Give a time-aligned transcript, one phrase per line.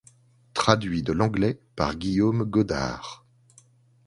[0.55, 3.23] Traduit de l'anglais par Guillaume Godard.